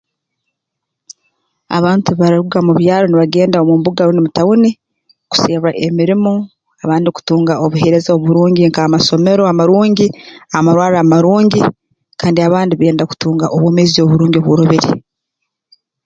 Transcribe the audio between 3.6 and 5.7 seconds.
mbuga rundi mu tauni kuserra